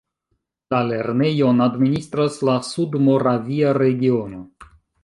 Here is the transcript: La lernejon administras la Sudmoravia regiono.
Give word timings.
La 0.73 0.79
lernejon 0.91 1.61
administras 1.67 2.41
la 2.51 2.59
Sudmoravia 2.71 3.79
regiono. 3.85 4.43